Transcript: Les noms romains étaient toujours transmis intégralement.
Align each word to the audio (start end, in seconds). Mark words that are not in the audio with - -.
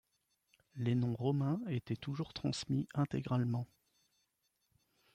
Les 0.77 0.95
noms 0.95 1.13
romains 1.13 1.61
étaient 1.67 1.95
toujours 1.95 2.33
transmis 2.33 2.87
intégralement. 2.95 3.67